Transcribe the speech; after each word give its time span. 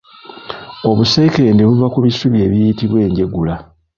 Obusekende 0.89 1.61
buva 1.69 1.87
ku 1.93 1.99
bisubi 2.05 2.37
ebiyitibwa 2.45 2.97
Enjegula. 3.07 3.55